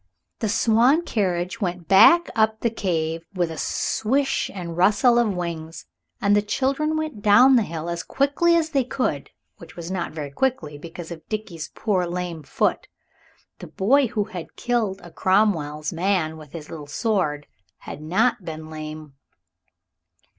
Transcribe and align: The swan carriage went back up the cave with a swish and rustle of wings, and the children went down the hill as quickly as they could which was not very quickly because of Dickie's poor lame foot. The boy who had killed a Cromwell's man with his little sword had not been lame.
The 0.39 0.49
swan 0.49 1.03
carriage 1.03 1.61
went 1.61 1.87
back 1.87 2.31
up 2.35 2.61
the 2.61 2.71
cave 2.71 3.23
with 3.35 3.51
a 3.51 3.57
swish 3.59 4.49
and 4.51 4.75
rustle 4.75 5.19
of 5.19 5.35
wings, 5.35 5.85
and 6.19 6.35
the 6.35 6.41
children 6.41 6.97
went 6.97 7.21
down 7.21 7.55
the 7.55 7.61
hill 7.61 7.87
as 7.87 8.01
quickly 8.01 8.55
as 8.55 8.71
they 8.71 8.83
could 8.83 9.29
which 9.57 9.75
was 9.75 9.91
not 9.91 10.11
very 10.11 10.31
quickly 10.31 10.79
because 10.79 11.11
of 11.11 11.29
Dickie's 11.29 11.69
poor 11.75 12.07
lame 12.07 12.41
foot. 12.41 12.87
The 13.59 13.67
boy 13.67 14.07
who 14.07 14.23
had 14.23 14.55
killed 14.55 15.01
a 15.03 15.11
Cromwell's 15.11 15.93
man 15.93 16.35
with 16.35 16.53
his 16.53 16.67
little 16.71 16.87
sword 16.87 17.45
had 17.81 18.01
not 18.01 18.43
been 18.43 18.71
lame. 18.71 19.13